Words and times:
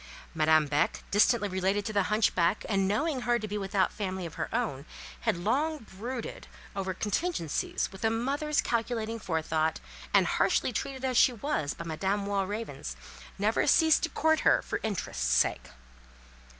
Madame 0.33 0.65
Beck, 0.65 1.03
distantly 1.11 1.47
related 1.47 1.85
to 1.85 1.93
the 1.93 2.01
hunchback 2.09 2.65
and 2.67 2.87
knowing 2.87 3.21
her 3.21 3.37
to 3.37 3.47
be 3.47 3.55
without 3.55 3.93
family 3.93 4.25
of 4.25 4.33
her 4.33 4.49
own, 4.51 4.83
had 5.19 5.37
long 5.37 5.77
brooded 5.91 6.47
over 6.75 6.95
contingencies 6.95 7.87
with 7.91 8.03
a 8.03 8.09
mother's 8.09 8.61
calculating 8.61 9.19
forethought, 9.19 9.79
and, 10.11 10.25
harshly 10.25 10.73
treated 10.73 11.05
as 11.05 11.17
she 11.17 11.33
was 11.33 11.75
by 11.75 11.85
Madame 11.85 12.25
Walravens, 12.25 12.95
never 13.37 13.67
ceased 13.67 14.01
to 14.01 14.09
court 14.09 14.39
her 14.39 14.63
for 14.63 14.79
interest's 14.81 15.31
sake. 15.31 15.67